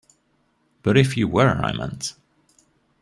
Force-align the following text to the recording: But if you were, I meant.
But 0.81 0.97
if 0.97 1.15
you 1.15 1.27
were, 1.27 1.59
I 1.61 1.73
meant. 1.73 2.15